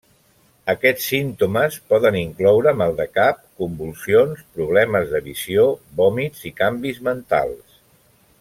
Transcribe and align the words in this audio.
Aquests 0.73 1.03
símptomes 1.11 1.75
poden 1.91 2.17
incloure 2.21 2.73
mal 2.79 2.97
de 3.01 3.07
cap, 3.19 3.43
convulsions, 3.63 4.41
problemes 4.59 5.13
de 5.15 5.23
visió, 5.29 5.71
vòmits 6.01 6.47
i 6.53 6.57
canvis 6.65 7.03
mentals. 7.11 7.81